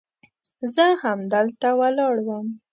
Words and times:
زه 0.73 0.85
همدلته 1.03 1.69
ولاړ 1.79 2.15
وم. 2.27 2.47